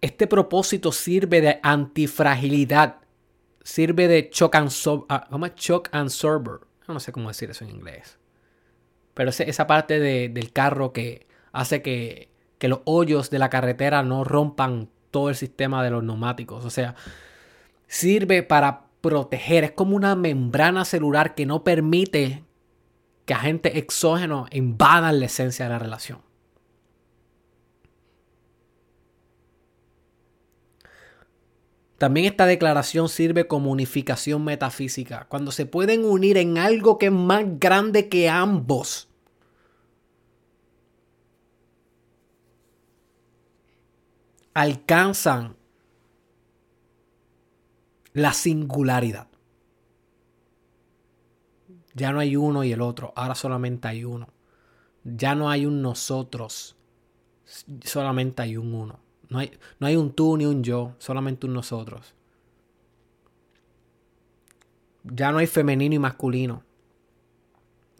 este 0.00 0.28
propósito 0.28 0.92
sirve 0.92 1.40
de 1.40 1.58
antifragilidad. 1.62 3.00
Sirve 3.66 4.06
de 4.06 4.30
shock 4.32 4.54
and, 4.54 4.70
ah, 5.08 5.26
¿cómo 5.28 5.46
shock 5.48 5.88
and 5.92 6.10
No 6.88 7.00
sé 7.00 7.12
cómo 7.12 7.28
decir 7.28 7.50
eso 7.50 7.64
en 7.64 7.70
inglés. 7.70 8.18
Pero 9.14 9.30
esa 9.30 9.66
parte 9.66 9.98
del 9.98 10.52
carro 10.52 10.92
que 10.92 11.26
hace 11.52 11.82
que 11.82 12.28
que 12.58 12.68
los 12.68 12.80
hoyos 12.84 13.30
de 13.30 13.38
la 13.38 13.50
carretera 13.50 14.02
no 14.02 14.24
rompan 14.24 14.88
todo 15.10 15.28
el 15.28 15.36
sistema 15.36 15.82
de 15.82 15.90
los 15.90 16.02
neumáticos. 16.02 16.64
O 16.64 16.70
sea, 16.70 16.94
sirve 17.86 18.42
para 18.42 18.84
proteger. 19.00 19.64
Es 19.64 19.72
como 19.72 19.96
una 19.96 20.14
membrana 20.14 20.84
celular 20.84 21.34
que 21.34 21.46
no 21.46 21.64
permite 21.64 22.44
que 23.24 23.34
agentes 23.34 23.76
exógenos 23.76 24.48
invadan 24.52 25.20
la 25.20 25.26
esencia 25.26 25.66
de 25.66 25.70
la 25.72 25.78
relación. 25.78 26.20
También 31.98 32.26
esta 32.26 32.46
declaración 32.46 33.08
sirve 33.08 33.46
como 33.46 33.70
unificación 33.70 34.44
metafísica, 34.44 35.26
cuando 35.28 35.50
se 35.50 35.66
pueden 35.66 36.04
unir 36.04 36.36
en 36.36 36.58
algo 36.58 36.98
que 36.98 37.06
es 37.06 37.12
más 37.12 37.44
grande 37.58 38.08
que 38.08 38.28
ambos. 38.28 39.08
alcanzan 44.56 45.54
la 48.14 48.32
singularidad. 48.32 49.28
Ya 51.92 52.10
no 52.10 52.20
hay 52.20 52.36
uno 52.36 52.64
y 52.64 52.72
el 52.72 52.80
otro, 52.80 53.12
ahora 53.16 53.34
solamente 53.34 53.86
hay 53.86 54.04
uno. 54.04 54.28
Ya 55.04 55.34
no 55.34 55.50
hay 55.50 55.66
un 55.66 55.82
nosotros, 55.82 56.74
solamente 57.84 58.40
hay 58.40 58.56
un 58.56 58.72
uno. 58.72 58.98
No 59.28 59.38
hay, 59.38 59.58
no 59.78 59.86
hay 59.86 59.96
un 59.96 60.12
tú 60.12 60.36
ni 60.36 60.46
un 60.46 60.62
yo, 60.62 60.94
solamente 60.98 61.46
un 61.46 61.54
nosotros. 61.54 62.14
Ya 65.04 65.30
no 65.32 65.38
hay 65.38 65.46
femenino 65.46 65.94
y 65.94 65.98
masculino, 65.98 66.62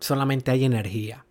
solamente 0.01 0.51
hay 0.51 0.65
energía. 0.65 1.27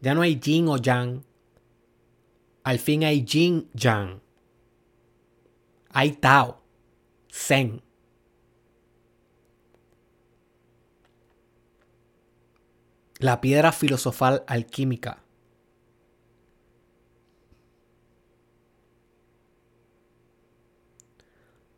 Ya 0.00 0.14
no 0.14 0.22
hay 0.22 0.40
yin 0.40 0.68
o 0.68 0.78
yang. 0.78 1.22
Al 2.64 2.78
fin 2.78 3.04
hay 3.04 3.24
yin 3.24 3.68
yang. 3.74 4.20
Hay 5.90 6.12
Tao. 6.12 6.62
Zen. 7.30 7.82
La 13.18 13.40
piedra 13.40 13.72
filosofal 13.72 14.42
alquímica. 14.46 15.22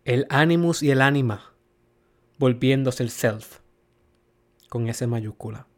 El 0.05 0.27
animus 0.31 0.83
y 0.83 0.91
el 0.91 1.01
ánima 1.01 1.53
volviéndose 2.39 3.05
el 3.05 3.11
self 3.11 3.61
con 4.69 4.89
S 4.89 5.07
mayúscula. 5.07 5.69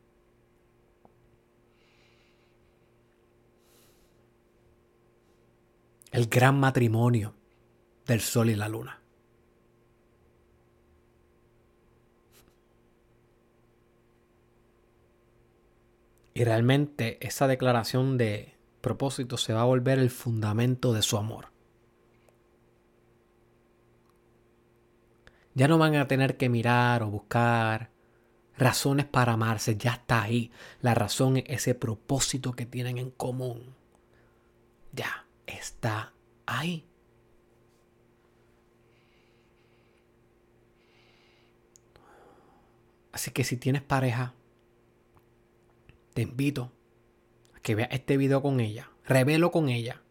El 6.11 6.27
gran 6.29 6.59
matrimonio 6.59 7.35
del 8.07 8.21
sol 8.21 8.49
y 8.49 8.55
la 8.55 8.69
luna. 8.69 9.03
Y 16.33 16.45
realmente 16.45 17.19
esa 17.21 17.47
declaración 17.47 18.17
de 18.17 18.55
propósito 18.81 19.37
se 19.37 19.53
va 19.53 19.63
a 19.63 19.67
volver 19.67 19.99
el 19.99 20.11
fundamento 20.11 20.93
de 20.93 21.03
su 21.03 21.19
amor. 21.19 21.54
Ya 25.55 25.69
no 25.69 25.79
van 25.79 25.95
a 25.95 26.09
tener 26.09 26.37
que 26.37 26.49
mirar 26.49 27.03
o 27.05 27.11
buscar 27.11 27.91
razones 28.57 29.07
para 29.07 29.33
amarse, 29.33 29.77
ya 29.77 29.93
está 29.93 30.23
ahí. 30.23 30.51
La 30.81 30.95
razón 30.95 31.37
es 31.37 31.45
ese 31.47 31.75
propósito 31.75 32.53
que 32.53 32.67
tienen 32.67 32.99
en 32.99 33.11
común. 33.11 33.75
Ya 34.93 35.27
está 35.47 36.13
ahí. 36.47 36.85
Así 43.13 43.31
que 43.31 43.45
si 43.45 43.57
tienes 43.57 43.83
pareja, 43.83 44.35
te 46.15 46.23
invito 46.23 46.73
a 47.57 47.61
que 47.61 47.77
veas 47.77 47.91
este 47.93 48.17
video 48.17 48.43
con 48.43 48.59
ella, 48.59 48.91
revelo 49.05 49.53
con 49.53 49.69
ella. 49.69 50.03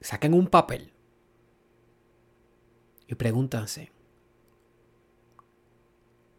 Saquen 0.00 0.34
un 0.34 0.48
papel 0.48 0.93
y 3.16 3.90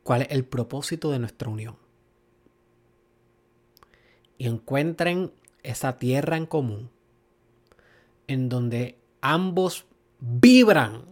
¿cuál 0.03 0.21
es 0.23 0.27
el 0.31 0.45
propósito 0.45 1.11
de 1.11 1.19
nuestra 1.19 1.49
unión? 1.49 1.77
Y 4.37 4.47
encuentren 4.47 5.31
esa 5.63 5.97
tierra 5.97 6.37
en 6.37 6.45
común 6.45 6.89
en 8.27 8.49
donde 8.49 8.97
ambos 9.21 9.85
vibran 10.19 11.05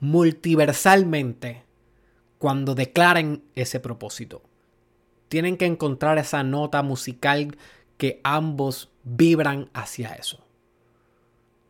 multiversalmente 0.00 1.64
cuando 2.38 2.74
declaren 2.74 3.44
ese 3.54 3.80
propósito. 3.80 4.42
Tienen 5.28 5.56
que 5.56 5.66
encontrar 5.66 6.18
esa 6.18 6.42
nota 6.42 6.82
musical 6.82 7.56
que 7.98 8.20
ambos 8.24 8.90
vibran 9.04 9.70
hacia 9.74 10.14
eso. 10.14 10.42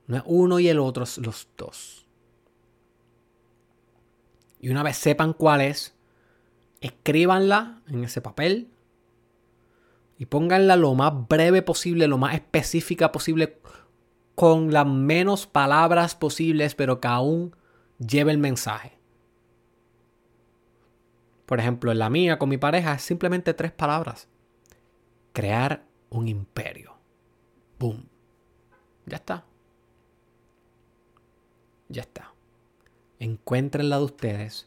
No 0.07 0.17
es 0.17 0.23
uno 0.27 0.61
y 0.61 0.69
el 0.69 0.79
otro, 0.79 1.05
es 1.05 1.19
los 1.19 1.49
dos. 1.57 2.07
Y 4.61 4.69
una 4.69 4.83
vez 4.83 4.97
sepan 4.97 5.33
cuál 5.33 5.63
es, 5.63 5.95
escríbanla 6.81 7.83
en 7.89 8.05
ese 8.05 8.21
papel 8.21 8.69
y 10.19 10.27
pónganla 10.27 10.77
lo 10.77 10.95
más 10.95 11.27
breve 11.29 11.63
posible, 11.63 12.07
lo 12.07 12.19
más 12.19 12.35
específica 12.35 13.11
posible, 13.11 13.59
con 14.35 14.73
las 14.73 14.87
menos 14.87 15.47
palabras 15.47 16.15
posibles, 16.15 16.75
pero 16.75 17.01
que 17.01 17.09
aún 17.09 17.57
lleve 17.99 18.33
el 18.33 18.39
mensaje. 18.39 18.99
Por 21.47 21.59
ejemplo, 21.59 21.91
en 21.91 21.99
la 21.99 22.11
mía 22.11 22.39
con 22.39 22.51
mi 22.51 22.59
pareja 22.59 22.95
es 22.95 23.03
simplemente 23.03 23.55
tres 23.55 23.73
palabras. 23.73 24.29
Crear 25.33 25.85
un 26.11 26.29
imperio. 26.29 26.95
Boom. 27.79 28.07
Ya 29.07 29.17
está. 29.17 29.45
Ya 31.89 32.03
está 32.03 32.40
encuentren 33.21 33.89
la 33.89 33.99
de 33.99 34.05
ustedes, 34.05 34.67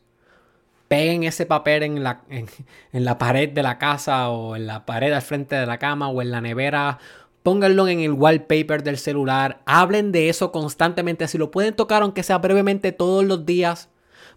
peguen 0.87 1.23
ese 1.23 1.45
papel 1.45 1.83
en 1.83 2.03
la, 2.03 2.21
en, 2.29 2.47
la 2.93 3.17
pared 3.17 3.49
de 3.49 3.63
la 3.63 3.77
casa 3.77 4.29
o 4.29 4.55
en 4.55 4.67
la 4.67 4.85
pared 4.85 5.11
al 5.11 5.21
frente 5.21 5.55
de 5.55 5.65
la 5.65 5.79
cama 5.79 6.07
o 6.07 6.21
en 6.21 6.31
la 6.31 6.39
nevera 6.39 6.99
pónganlo 7.43 7.89
en 7.89 7.99
el 7.99 8.13
wallpaper 8.13 8.83
del 8.83 8.97
celular, 8.97 9.61
hablen 9.65 10.13
de 10.13 10.29
eso 10.29 10.51
constantemente, 10.51 11.27
si 11.27 11.37
lo 11.37 11.51
pueden 11.51 11.75
tocar 11.75 12.01
aunque 12.01 12.23
sea 12.23 12.37
brevemente 12.37 12.93
todos 12.93 13.25
los 13.25 13.45
días, 13.45 13.89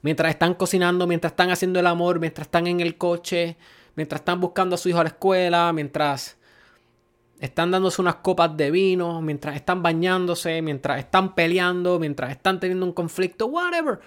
mientras 0.02 0.30
están 0.30 0.54
cocinando, 0.54 1.06
mientras 1.06 1.32
están 1.32 1.50
haciendo 1.50 1.78
el 1.78 1.86
amor, 1.86 2.18
mientras 2.18 2.48
están 2.48 2.66
en 2.66 2.80
el 2.80 2.98
coche, 2.98 3.56
mientras 3.94 4.20
están 4.20 4.40
buscando 4.40 4.74
a 4.74 4.78
su 4.78 4.88
hijo 4.88 4.98
a 4.98 5.04
la 5.04 5.10
escuela, 5.10 5.72
mientras 5.72 6.36
están 7.40 7.70
dándose 7.70 8.00
unas 8.00 8.16
copas 8.16 8.56
de 8.56 8.70
vino, 8.70 9.20
mientras 9.20 9.56
están 9.56 9.82
bañándose, 9.82 10.62
mientras 10.62 10.98
están 10.98 11.34
peleando, 11.34 11.98
mientras 11.98 12.30
están 12.30 12.60
teniendo 12.60 12.86
un 12.86 12.92
conflicto, 12.92 13.46
whatever. 13.46 14.00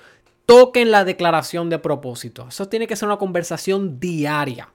Toquen 0.46 0.90
la 0.90 1.06
declaración 1.06 1.70
de 1.70 1.78
propósito. 1.78 2.48
Eso 2.48 2.68
tiene 2.68 2.88
que 2.88 2.96
ser 2.96 3.08
una 3.08 3.18
conversación 3.18 4.00
diaria. 4.00 4.70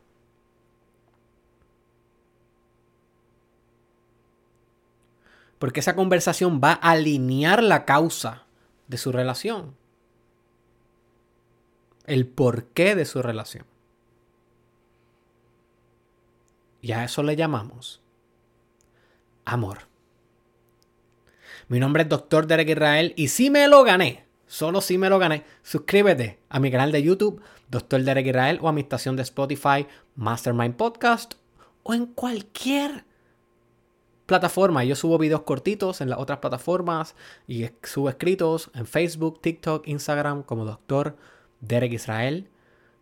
Porque 5.58 5.80
esa 5.80 5.96
conversación 5.96 6.60
va 6.62 6.72
a 6.72 6.92
alinear 6.92 7.62
la 7.62 7.84
causa 7.84 8.44
de 8.86 8.98
su 8.98 9.10
relación. 9.10 9.74
El 12.06 12.26
porqué 12.26 12.94
de 12.94 13.04
su 13.04 13.20
relación. 13.22 13.66
Y 16.82 16.92
a 16.92 17.02
eso 17.02 17.22
le 17.22 17.34
llamamos 17.34 18.03
amor. 19.44 19.80
Mi 21.68 21.80
nombre 21.80 22.02
es 22.02 22.08
Dr. 22.08 22.46
Derek 22.46 22.68
Israel 22.68 23.14
y 23.16 23.28
si 23.28 23.50
me 23.50 23.68
lo 23.68 23.84
gané, 23.84 24.24
solo 24.46 24.80
si 24.80 24.98
me 24.98 25.08
lo 25.08 25.18
gané, 25.18 25.44
suscríbete 25.62 26.40
a 26.48 26.60
mi 26.60 26.70
canal 26.70 26.92
de 26.92 27.02
YouTube, 27.02 27.40
Dr. 27.70 28.02
Derek 28.02 28.26
Israel, 28.26 28.58
o 28.60 28.68
a 28.68 28.72
mi 28.72 28.82
estación 28.82 29.16
de 29.16 29.22
Spotify, 29.22 29.86
Mastermind 30.16 30.76
Podcast, 30.76 31.34
o 31.82 31.94
en 31.94 32.06
cualquier 32.06 33.04
plataforma. 34.26 34.84
Yo 34.84 34.96
subo 34.96 35.18
videos 35.18 35.42
cortitos 35.42 36.00
en 36.00 36.10
las 36.10 36.18
otras 36.18 36.38
plataformas 36.38 37.14
y 37.46 37.66
subo 37.82 38.08
escritos 38.08 38.70
en 38.74 38.86
Facebook, 38.86 39.40
TikTok, 39.40 39.88
Instagram 39.88 40.42
como 40.42 40.64
Dr. 40.64 41.16
Derek 41.60 41.92
Israel. 41.92 42.48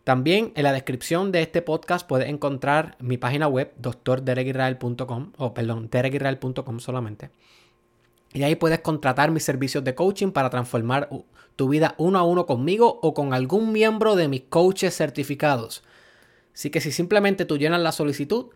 También 0.04 0.52
en 0.56 0.64
la 0.64 0.72
descripción 0.72 1.30
de 1.30 1.42
este 1.42 1.62
podcast 1.62 2.06
puedes 2.06 2.28
encontrar 2.28 2.96
mi 2.98 3.18
página 3.18 3.46
web, 3.46 3.72
doctorderekisrael.com, 3.78 5.32
o 5.36 5.54
perdón, 5.54 5.88
derekisrael.com 5.90 6.80
solamente. 6.80 7.30
Y 8.32 8.42
ahí 8.42 8.56
puedes 8.56 8.80
contratar 8.80 9.30
mis 9.30 9.44
servicios 9.44 9.84
de 9.84 9.94
coaching 9.94 10.32
para 10.32 10.50
transformar 10.50 11.08
tu 11.54 11.68
vida 11.68 11.94
uno 11.98 12.18
a 12.18 12.24
uno 12.24 12.46
conmigo 12.46 12.98
o 13.02 13.14
con 13.14 13.32
algún 13.34 13.72
miembro 13.72 14.16
de 14.16 14.26
mis 14.26 14.42
coaches 14.48 14.96
certificados. 14.96 15.84
Así 16.52 16.70
que 16.70 16.80
si 16.80 16.90
simplemente 16.90 17.44
tú 17.44 17.56
llenas 17.56 17.80
la 17.80 17.92
solicitud, 17.92 18.46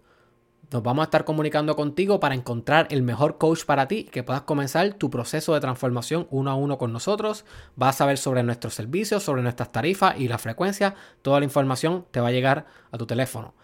nos 0.73 0.83
vamos 0.83 1.03
a 1.03 1.05
estar 1.05 1.25
comunicando 1.25 1.77
contigo 1.77 2.19
para 2.19 2.35
encontrar 2.35 2.89
el 2.91 3.03
mejor 3.03 3.39
coach 3.39 3.65
para 3.65 3.87
ti 3.87 4.05
que 4.05 4.25
puedas 4.25 4.43
comenzar 4.43 4.95
tu 4.95 5.11
proceso 5.11 5.55
de 5.55 5.61
transformación 5.61 6.27
uno 6.31 6.51
a 6.51 6.57
uno 6.57 6.77
con 6.77 6.93
nosotros. 6.93 7.45
Vas 7.77 7.95
a 7.95 7.99
saber 7.99 8.19
sobre 8.19 8.43
nuestros 8.43 8.75
servicios, 8.75 9.23
sobre 9.23 9.43
nuestras 9.43 9.71
tarifas 9.71 10.19
y 10.19 10.27
la 10.27 10.39
frecuencia. 10.39 10.97
Toda 11.23 11.39
la 11.39 11.45
información 11.45 12.05
te 12.11 12.21
va 12.21 12.29
a 12.29 12.33
llegar 12.33 12.67
a 12.91 12.99
tu 12.99 13.07
teléfono. 13.07 13.55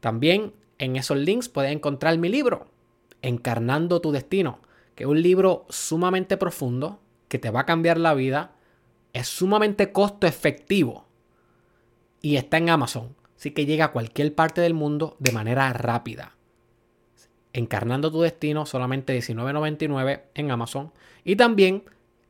También 0.00 0.52
en 0.78 0.96
esos 0.96 1.16
links 1.16 1.48
puedes 1.48 1.72
encontrar 1.72 2.18
mi 2.18 2.28
libro, 2.28 2.66
Encarnando 3.22 4.00
tu 4.00 4.10
Destino, 4.10 4.60
que 4.94 5.04
es 5.04 5.10
un 5.10 5.22
libro 5.22 5.64
sumamente 5.68 6.36
profundo 6.36 7.00
que 7.28 7.38
te 7.38 7.50
va 7.50 7.60
a 7.60 7.66
cambiar 7.66 7.98
la 7.98 8.14
vida. 8.14 8.52
Es 9.12 9.28
sumamente 9.28 9.92
costo 9.92 10.26
efectivo 10.26 11.06
y 12.20 12.36
está 12.36 12.58
en 12.58 12.70
Amazon. 12.70 13.14
Así 13.36 13.52
que 13.52 13.64
llega 13.64 13.86
a 13.86 13.92
cualquier 13.92 14.34
parte 14.34 14.60
del 14.60 14.74
mundo 14.74 15.16
de 15.20 15.30
manera 15.30 15.72
rápida. 15.72 16.37
Encarnando 17.58 18.12
tu 18.12 18.20
Destino, 18.20 18.66
solamente 18.66 19.18
$19.99 19.18 20.22
en 20.34 20.50
Amazon. 20.52 20.92
Y 21.24 21.34
también 21.34 21.82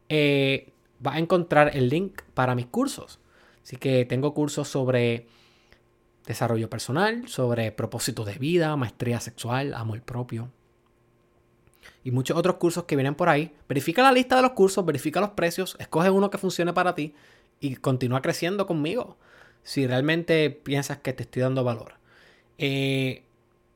eh, 0.08 0.72
vas 1.00 1.16
a 1.16 1.18
encontrar 1.18 1.76
el 1.76 1.90
link 1.90 2.22
para 2.32 2.54
mis 2.54 2.64
cursos. 2.64 3.20
Así 3.62 3.76
que 3.76 4.06
tengo 4.06 4.32
cursos 4.32 4.68
sobre 4.68 5.26
desarrollo 6.24 6.70
personal, 6.70 7.28
sobre 7.28 7.72
propósito 7.72 8.24
de 8.24 8.38
vida, 8.38 8.74
maestría 8.76 9.20
sexual, 9.20 9.74
amor 9.74 10.00
propio. 10.00 10.50
Y 12.02 12.10
muchos 12.10 12.38
otros 12.38 12.56
cursos 12.56 12.84
que 12.84 12.96
vienen 12.96 13.14
por 13.14 13.28
ahí. 13.28 13.52
Verifica 13.68 14.02
la 14.02 14.12
lista 14.12 14.36
de 14.36 14.42
los 14.42 14.52
cursos, 14.52 14.86
verifica 14.86 15.20
los 15.20 15.30
precios, 15.30 15.76
escoge 15.78 16.08
uno 16.08 16.30
que 16.30 16.38
funcione 16.38 16.72
para 16.72 16.94
ti 16.94 17.14
y 17.60 17.76
continúa 17.76 18.22
creciendo 18.22 18.66
conmigo. 18.66 19.18
Si 19.62 19.86
realmente 19.86 20.48
piensas 20.48 20.98
que 20.98 21.12
te 21.12 21.24
estoy 21.24 21.42
dando 21.42 21.64
valor. 21.64 21.96
Eh, 22.56 23.24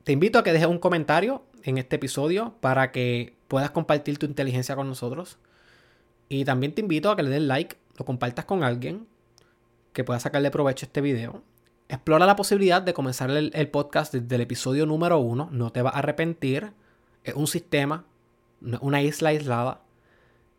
te 0.03 0.11
invito 0.11 0.39
a 0.39 0.43
que 0.43 0.51
dejes 0.51 0.67
un 0.67 0.79
comentario 0.79 1.43
en 1.63 1.77
este 1.77 1.95
episodio 1.95 2.55
para 2.59 2.91
que 2.91 3.35
puedas 3.47 3.71
compartir 3.71 4.17
tu 4.17 4.25
inteligencia 4.25 4.75
con 4.75 4.87
nosotros. 4.87 5.37
Y 6.29 6.45
también 6.45 6.73
te 6.73 6.81
invito 6.81 7.09
a 7.09 7.15
que 7.15 7.23
le 7.23 7.29
des 7.29 7.41
like, 7.41 7.77
lo 7.97 8.05
compartas 8.05 8.45
con 8.45 8.63
alguien 8.63 9.07
que 9.93 10.03
pueda 10.03 10.19
sacarle 10.19 10.51
provecho 10.51 10.85
a 10.85 10.87
este 10.87 11.01
video. 11.01 11.43
Explora 11.87 12.25
la 12.25 12.35
posibilidad 12.35 12.81
de 12.81 12.93
comenzar 12.93 13.29
el, 13.29 13.51
el 13.53 13.69
podcast 13.69 14.13
desde 14.13 14.35
el 14.35 14.41
episodio 14.41 14.85
número 14.85 15.19
uno. 15.19 15.49
No 15.51 15.71
te 15.71 15.81
vas 15.81 15.95
a 15.95 15.99
arrepentir. 15.99 16.73
Es 17.23 17.35
un 17.35 17.47
sistema, 17.47 18.05
una 18.81 19.01
isla 19.01 19.29
aislada. 19.29 19.81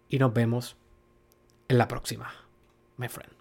Y 0.08 0.18
nos 0.18 0.32
vemos 0.32 0.76
en 1.68 1.78
la 1.78 1.88
próxima, 1.88 2.32
my 2.96 3.08
friend. 3.08 3.33